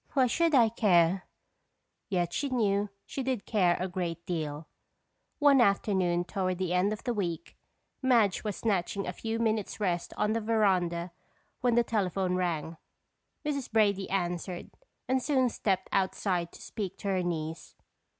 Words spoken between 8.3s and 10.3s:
was snatching a few minutes rest